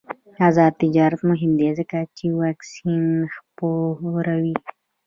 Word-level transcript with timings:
آزاد 0.47 0.73
تجارت 0.83 1.19
مهم 1.29 1.51
دی 1.59 1.69
ځکه 1.79 1.97
چې 2.17 2.25
واکسین 2.41 3.05
خپروي. 3.35 4.55